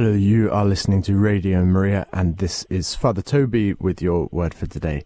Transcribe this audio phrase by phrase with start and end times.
[0.00, 4.54] Hello, you are listening to Radio Maria, and this is Father Toby with your word
[4.54, 5.04] for today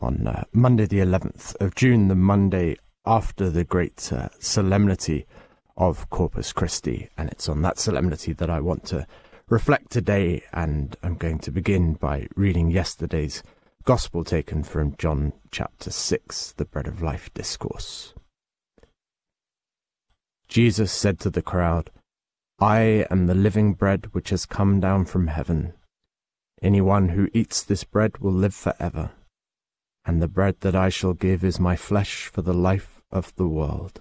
[0.00, 5.24] on uh, Monday, the 11th of June, the Monday after the great uh, solemnity
[5.78, 7.08] of Corpus Christi.
[7.16, 9.06] And it's on that solemnity that I want to
[9.48, 13.42] reflect today, and I'm going to begin by reading yesterday's
[13.86, 18.12] Gospel taken from John chapter 6, the Bread of Life discourse.
[20.48, 21.88] Jesus said to the crowd,
[22.64, 25.74] I am the living bread which has come down from heaven.
[26.62, 29.10] Anyone who eats this bread will live for ever,
[30.06, 33.46] and the bread that I shall give is my flesh for the life of the
[33.46, 34.00] world.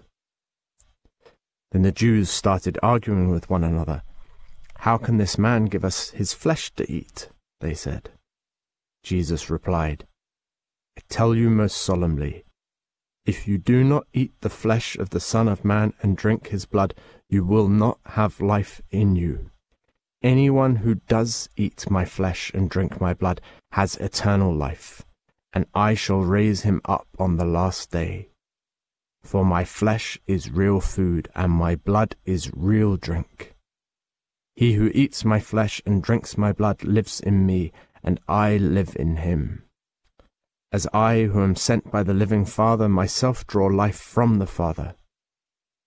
[1.73, 4.01] Then the Jews started arguing with one another.
[4.77, 7.27] How can this man give us his flesh to eat?
[7.59, 8.11] They said.
[9.03, 10.07] Jesus replied,
[10.97, 12.45] I tell you most solemnly,
[13.25, 16.65] if you do not eat the flesh of the Son of Man and drink his
[16.65, 16.93] blood,
[17.33, 19.49] you will not have life in you.
[20.21, 25.03] Anyone who does eat my flesh and drink my blood has eternal life,
[25.51, 28.29] and I shall raise him up on the last day.
[29.23, 33.55] For my flesh is real food, and my blood is real drink.
[34.55, 37.71] He who eats my flesh and drinks my blood lives in me,
[38.03, 39.63] and I live in him.
[40.71, 44.95] As I, who am sent by the living Father, myself draw life from the Father,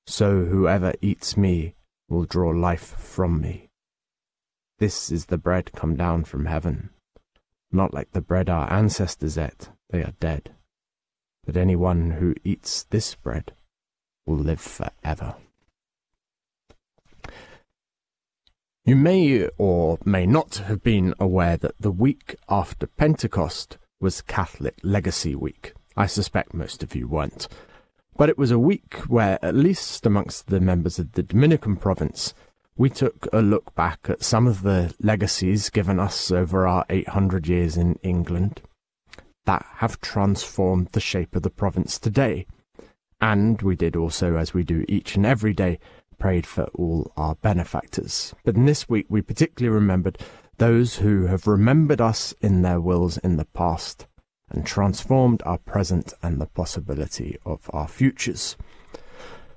[0.07, 1.75] so whoever eats me
[2.09, 3.71] will draw life from me.
[4.79, 6.91] This is the bread come down from heaven,
[7.73, 10.51] not like the bread our ancestors ate, they are dead.
[11.45, 13.53] But anyone who eats this bread
[14.27, 15.37] will live for ever.
[18.85, 24.77] You may or may not have been aware that the week after Pentecost was Catholic
[24.83, 25.73] Legacy Week.
[25.97, 27.49] I suspect most of you weren't.
[28.19, 32.33] But it was a week where, at least amongst the members of the Dominican province,
[32.75, 37.47] we took a look back at some of the legacies given us over our 800
[37.47, 38.63] years in England
[39.45, 42.47] that have transformed the shape of the province today.
[43.21, 45.79] And we did also, as we do each and every day,
[46.19, 48.35] prayed for all our benefactors.
[48.45, 50.19] But in this week, we particularly remembered
[50.57, 54.07] those who have remembered us in their wills in the past
[54.51, 58.57] and transformed our present and the possibility of our futures.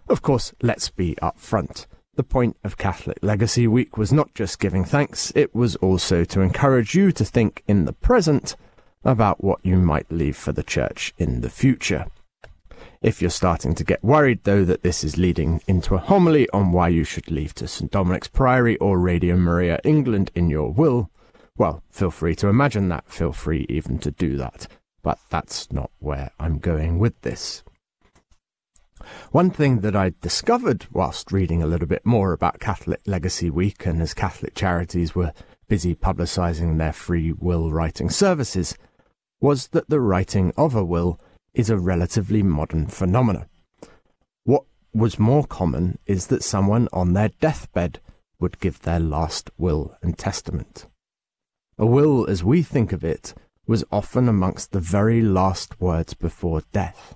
[0.08, 1.86] Of course, let's be upfront.
[2.16, 6.42] The point of Catholic Legacy Week was not just giving thanks, it was also to
[6.42, 8.56] encourage you to think in the present
[9.06, 12.08] about what you might leave for the Church in the future.
[13.02, 16.74] If you're starting to get worried, though, that this is leading into a homily on
[16.74, 17.90] why you should leave to St.
[17.90, 21.10] Dominic's Priory or Radio Maria England in your will,
[21.60, 24.68] well, feel free to imagine that, feel free even to do that.
[25.04, 27.64] But that's not where I'm going with this.
[29.32, 33.86] One thing that I discovered whilst reading a little bit more about Catholic Legacy Week
[33.86, 35.34] and as Catholic charities were
[35.68, 38.78] busy publicising their free will writing services
[39.42, 41.20] was that the writing of a will
[41.54, 43.48] is a relatively modern phenomenon.
[44.46, 44.64] What
[44.94, 48.00] was more common is that someone on their deathbed
[48.40, 50.88] would give their last will and testament.
[51.82, 53.34] A will, as we think of it,
[53.66, 57.16] was often amongst the very last words before death,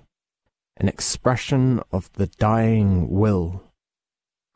[0.78, 3.62] an expression of the dying will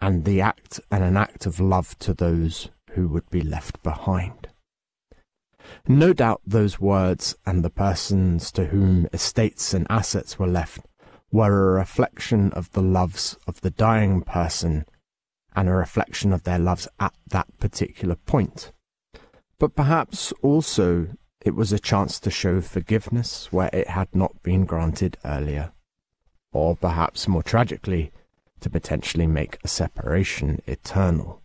[0.00, 4.48] and the act and an act of love to those who would be left behind.
[5.86, 10.86] No doubt those words and the persons to whom estates and assets were left
[11.30, 14.86] were a reflection of the loves of the dying person
[15.54, 18.72] and a reflection of their loves at that particular point.
[19.58, 21.08] But perhaps also
[21.40, 25.72] it was a chance to show forgiveness where it had not been granted earlier.
[26.52, 28.12] Or perhaps more tragically,
[28.60, 31.42] to potentially make a separation eternal.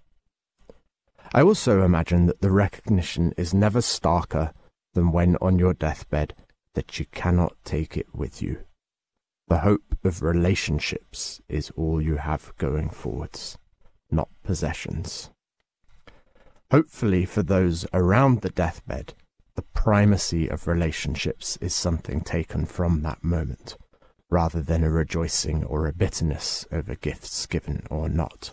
[1.33, 4.53] I also imagine that the recognition is never starker
[4.93, 6.33] than when on your deathbed
[6.73, 8.59] that you cannot take it with you.
[9.47, 13.57] The hope of relationships is all you have going forwards,
[14.09, 15.29] not possessions.
[16.73, 19.13] Hopefully, for those around the deathbed,
[19.53, 23.77] the primacy of relationships is something taken from that moment,
[24.31, 28.49] rather than a rejoicing or a bitterness over gifts given or not.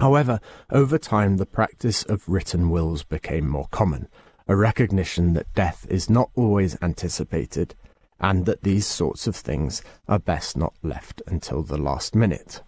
[0.00, 4.08] However, over time the practice of written wills became more common,
[4.48, 7.76] a recognition that death is not always anticipated,
[8.18, 12.64] and that these sorts of things are best not left until the last minute.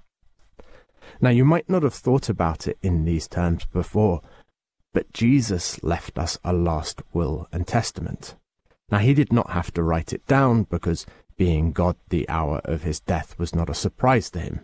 [1.21, 4.21] Now, you might not have thought about it in these terms before,
[4.93, 8.37] but Jesus left us a last will and testament.
[8.91, 12.83] Now, he did not have to write it down because being God, the hour of
[12.83, 14.61] his death was not a surprise to him.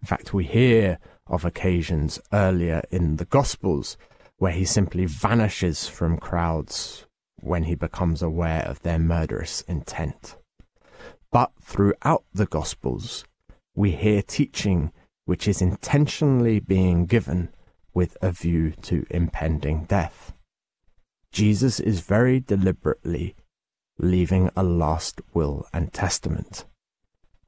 [0.00, 3.96] In fact, we hear of occasions earlier in the Gospels
[4.38, 7.06] where he simply vanishes from crowds
[7.40, 10.36] when he becomes aware of their murderous intent.
[11.30, 13.24] But throughout the Gospels,
[13.74, 14.92] we hear teaching
[15.30, 17.48] which is intentionally being given
[17.94, 20.34] with a view to impending death.
[21.30, 23.36] Jesus is very deliberately
[23.96, 26.64] leaving a last will and testament,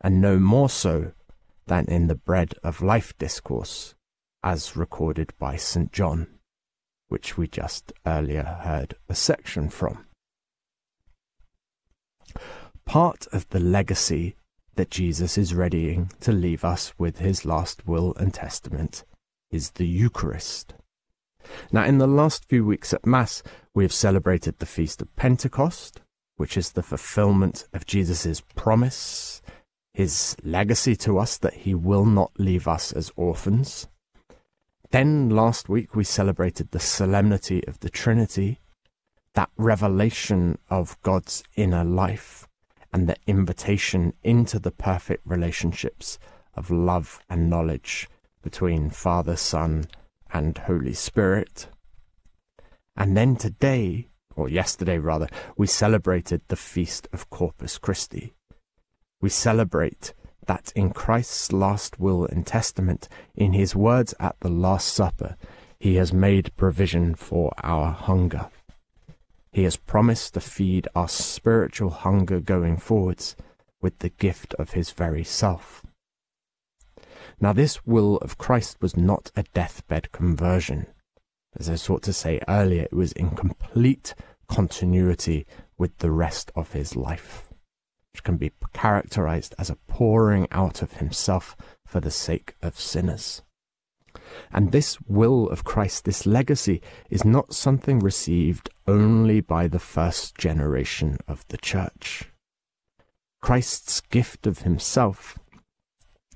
[0.00, 1.10] and no more so
[1.66, 3.96] than in the Bread of Life discourse,
[4.44, 5.90] as recorded by St.
[5.90, 6.28] John
[7.12, 10.06] which we just earlier heard a section from.
[12.86, 14.34] Part of the legacy
[14.74, 19.04] that Jesus is readying to leave us with his last will and testament
[19.50, 20.74] is the Eucharist.
[21.70, 23.42] Now, in the last few weeks at Mass,
[23.74, 26.00] we have celebrated the Feast of Pentecost,
[26.36, 29.42] which is the fulfillment of Jesus' promise,
[29.92, 33.88] his legacy to us that he will not leave us as orphans.
[34.90, 38.60] Then last week we celebrated the solemnity of the Trinity,
[39.34, 42.46] that revelation of God's inner life,
[42.92, 46.18] and the invitation into the perfect relationships
[46.54, 48.08] of love and knowledge
[48.42, 49.86] between Father, Son,
[50.32, 51.68] and Holy Spirit.
[52.96, 58.34] And then today, or yesterday rather, we celebrated the feast of Corpus Christi.
[59.20, 60.12] We celebrate
[60.46, 65.36] that in Christ's last will and testament, in his words at the Last Supper,
[65.78, 68.50] he has made provision for our hunger.
[69.52, 73.36] He has promised to feed our spiritual hunger going forwards
[73.80, 75.84] with the gift of his very self.
[77.40, 80.86] Now, this will of Christ was not a deathbed conversion.
[81.58, 84.14] As I sought to say earlier, it was in complete
[84.48, 85.46] continuity
[85.76, 87.52] with the rest of his life
[88.12, 91.56] which can be characterized as a pouring out of himself
[91.86, 93.42] for the sake of sinners.
[94.52, 96.80] And this will of Christ, this legacy,
[97.10, 102.30] is not something received only by the first generation of the church.
[103.40, 105.38] Christ's gift of himself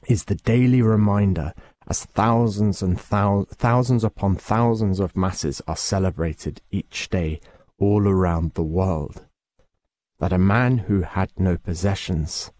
[0.08, 1.52] is the daily reminder
[1.88, 7.40] as thousands and thou- thousands upon thousands of masses are celebrated each day
[7.78, 9.26] all around the world
[10.18, 12.50] that a man who had no possessions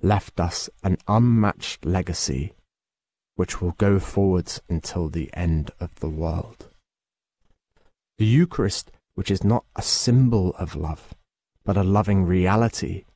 [0.00, 2.54] left us an unmatched legacy
[3.40, 6.68] which will go forwards until the end of the world.
[8.18, 11.14] The Eucharist, which is not a symbol of love,
[11.64, 13.06] but a loving reality,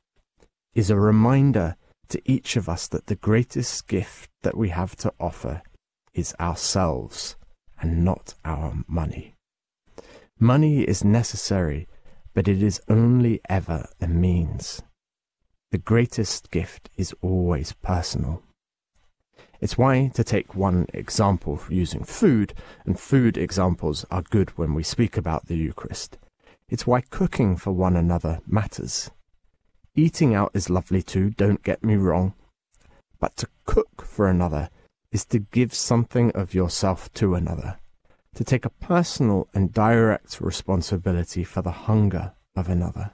[0.73, 1.75] is a reminder
[2.09, 5.61] to each of us that the greatest gift that we have to offer
[6.15, 7.35] is ourselves
[7.79, 9.35] and not our money.
[10.39, 11.87] Money is necessary
[12.33, 14.81] but it is only ever a means.
[15.69, 18.41] The greatest gift is always personal.
[19.61, 22.53] It's why, to take one example using food,
[22.85, 26.17] and food examples are good when we speak about the Eucharist,
[26.69, 29.11] it's why cooking for one another matters.
[29.95, 32.33] Eating out is lovely too, don't get me wrong,
[33.19, 34.69] but to cook for another
[35.11, 37.77] is to give something of yourself to another
[38.35, 43.13] to take a personal and direct responsibility for the hunger of another.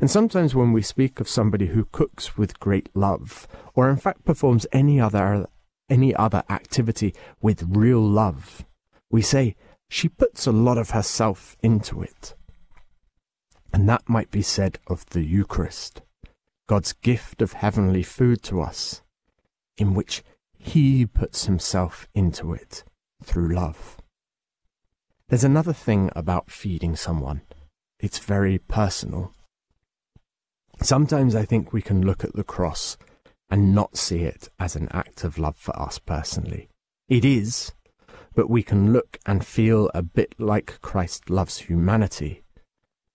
[0.00, 4.24] And sometimes when we speak of somebody who cooks with great love, or in fact
[4.24, 5.46] performs any other
[5.88, 8.64] any other activity with real love,
[9.10, 9.56] we say
[9.88, 12.34] she puts a lot of herself into it.
[13.72, 16.00] And that might be said of the Eucharist,
[16.66, 19.02] God's gift of heavenly food to us,
[19.76, 20.22] in which
[20.58, 22.84] He puts himself into it
[23.22, 23.98] through love.
[25.28, 27.42] There's another thing about feeding someone.
[27.98, 29.32] It's very personal.
[30.80, 32.96] Sometimes I think we can look at the cross
[33.50, 36.68] and not see it as an act of love for us personally.
[37.08, 37.72] It is,
[38.34, 42.42] but we can look and feel a bit like Christ loves humanity,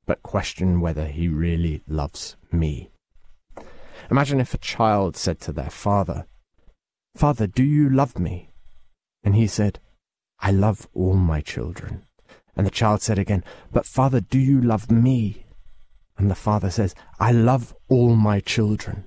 [0.05, 2.89] but question whether he really loves me.
[4.11, 6.27] Imagine if a child said to their father,
[7.15, 8.51] Father, do you love me?
[9.23, 9.79] And he said,
[10.39, 12.03] I love all my children.
[12.55, 15.46] And the child said again, But father, do you love me?
[16.17, 19.05] And the father says, I love all my children.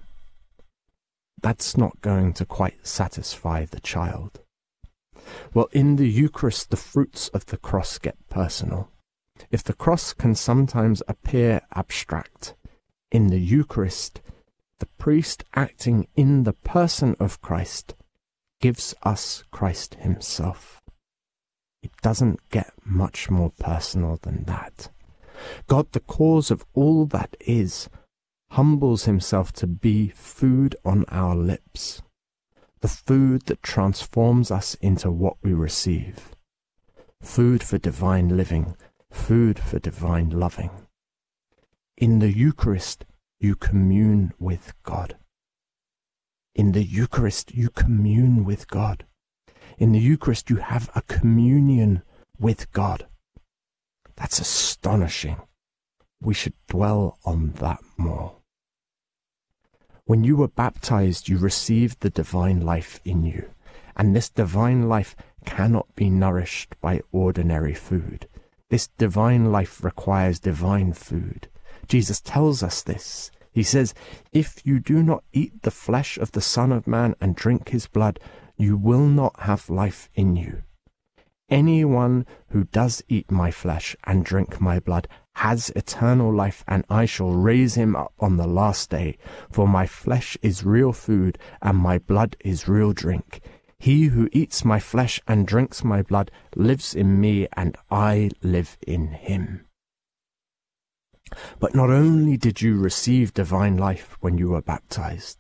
[1.43, 4.41] That's not going to quite satisfy the child.
[5.55, 8.91] Well, in the Eucharist, the fruits of the cross get personal.
[9.51, 12.55] If the cross can sometimes appear abstract,
[13.11, 14.21] in the Eucharist,
[14.79, 17.95] the priest acting in the person of Christ
[18.61, 20.81] gives us Christ Himself.
[21.83, 24.91] It doesn't get much more personal than that.
[25.67, 27.89] God, the cause of all that is,
[28.51, 32.03] humbles himself to be food on our lips,
[32.81, 36.31] the food that transforms us into what we receive,
[37.23, 38.77] food for divine living,
[39.11, 40.71] food for divine loving.
[41.97, 43.05] In the Eucharist,
[43.39, 45.17] you commune with God.
[46.55, 49.05] In the Eucharist, you commune with God.
[49.79, 52.03] In the Eucharist, you have a communion
[52.39, 53.07] with God.
[54.21, 55.37] That's astonishing.
[56.21, 58.37] We should dwell on that more.
[60.05, 63.49] When you were baptized, you received the divine life in you,
[63.97, 68.29] and this divine life cannot be nourished by ordinary food.
[68.69, 71.49] This divine life requires divine food.
[71.89, 73.31] Jesus tells us this.
[73.53, 73.95] He says,
[74.33, 77.87] If you do not eat the flesh of the Son of Man and drink his
[77.87, 78.21] blood,
[78.59, 80.63] you will not have life in you.
[81.51, 87.07] Anyone who does eat my flesh and drink my blood has eternal life, and I
[87.07, 89.19] shall raise him up on the last day.
[89.51, 93.41] For my flesh is real food, and my blood is real drink.
[93.79, 98.77] He who eats my flesh and drinks my blood lives in me, and I live
[98.87, 99.67] in him.
[101.59, 105.39] But not only did you receive divine life when you were baptized,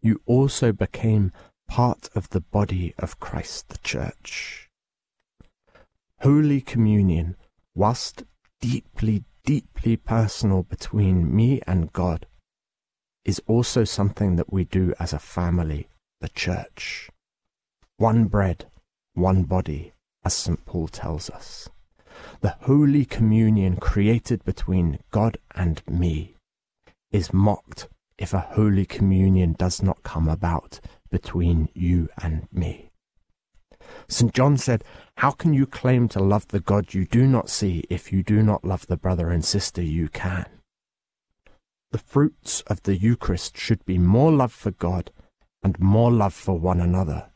[0.00, 1.32] you also became
[1.68, 4.65] part of the body of Christ the Church.
[6.26, 7.36] Holy Communion,
[7.72, 8.24] whilst
[8.60, 12.26] deeply, deeply personal between me and God,
[13.24, 15.86] is also something that we do as a family,
[16.20, 17.08] the Church.
[17.98, 18.66] One bread,
[19.14, 19.92] one body,
[20.24, 20.64] as St.
[20.64, 21.68] Paul tells us.
[22.40, 26.34] The Holy Communion created between God and me
[27.12, 27.86] is mocked
[28.18, 32.90] if a Holy Communion does not come about between you and me.
[34.08, 34.32] St.
[34.32, 34.84] John said,
[35.18, 38.42] How can you claim to love the God you do not see if you do
[38.42, 40.46] not love the brother and sister you can?
[41.92, 45.10] The fruits of the Eucharist should be more love for God
[45.62, 47.30] and more love for one another.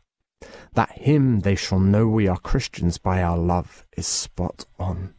[0.74, 5.14] That hymn, They Shall Know We Are Christians by Our Love, is spot on.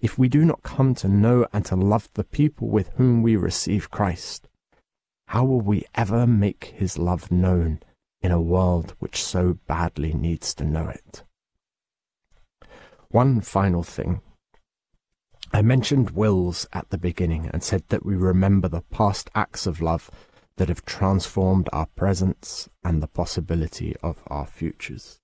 [0.00, 3.36] If we do not come to know and to love the people with whom we
[3.36, 4.48] receive Christ,
[5.28, 7.80] how will we ever make his love known
[8.20, 11.24] in a world which so badly needs to know it?
[13.08, 14.20] One final thing.
[15.52, 19.80] I mentioned wills at the beginning and said that we remember the past acts of
[19.80, 20.10] love
[20.56, 25.20] that have transformed our presents and the possibility of our futures.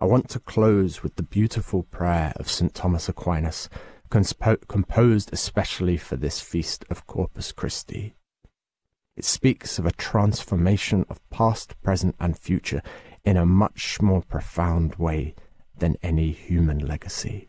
[0.00, 2.74] I want to close with the beautiful prayer of St.
[2.74, 3.70] Thomas Aquinas,
[4.10, 8.15] composed especially for this feast of Corpus Christi.
[9.16, 12.82] It speaks of a transformation of past, present, and future
[13.24, 15.34] in a much more profound way
[15.76, 17.48] than any human legacy.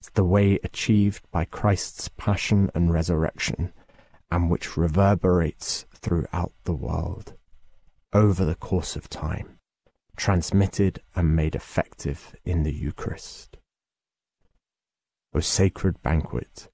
[0.00, 3.72] It's the way achieved by Christ's passion and resurrection,
[4.30, 7.34] and which reverberates throughout the world
[8.12, 9.58] over the course of time,
[10.16, 13.58] transmitted and made effective in the Eucharist.
[15.34, 16.70] O sacred banquet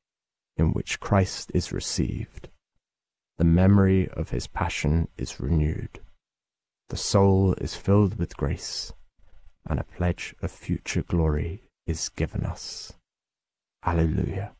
[0.57, 2.49] in which Christ is received
[3.39, 6.01] the memory of his passion is renewed.
[6.89, 8.93] The soul is filled with grace,
[9.69, 12.93] and a pledge of future glory is given us.
[13.85, 14.53] Alleluia.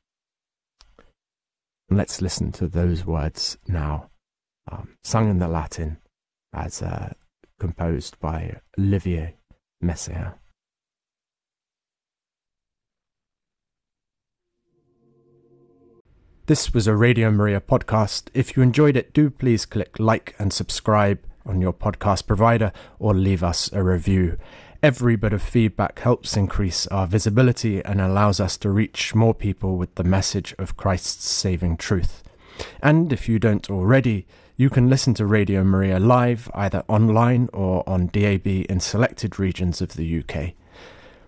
[1.91, 4.11] Let's listen to those words now,
[4.71, 5.99] um, sung in the Latin
[6.53, 7.13] as uh,
[7.61, 9.37] composed by Olivier
[9.83, 10.35] Messiaen.
[16.53, 18.29] This was a Radio Maria podcast.
[18.35, 23.15] If you enjoyed it, do please click like and subscribe on your podcast provider or
[23.15, 24.37] leave us a review.
[24.83, 29.79] Every bit of feedback helps increase our visibility and allows us to reach more people
[29.79, 32.23] with the message of Christ's saving truth.
[32.83, 37.83] And if you don't already, you can listen to Radio Maria live either online or
[37.89, 40.53] on DAB in selected regions of the UK.